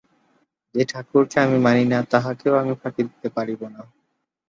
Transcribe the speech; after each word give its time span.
যে-ঠাকুরকে 0.75 1.37
আমি 1.39 1.57
মানি 1.65 1.83
না 1.91 1.99
তাহাকেও 2.11 2.53
আমি 2.61 2.73
ফাঁকি 2.81 3.01
দিতে 3.03 3.27
পারিব 3.35 3.61
না। 3.67 3.81